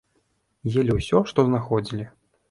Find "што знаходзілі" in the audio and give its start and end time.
1.31-2.09